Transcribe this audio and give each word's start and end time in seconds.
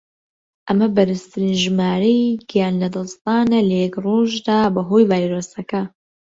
ئەمە 0.67 0.87
بەرزترین 0.95 1.55
ژمارەی 1.63 2.21
گیان 2.49 2.75
لەدەستدانە 2.81 3.59
لە 3.69 3.75
یەک 3.83 3.95
ڕۆژدا 4.05 4.59
بەهۆی 4.75 5.07
ڤایرۆسەکە. 5.11 5.81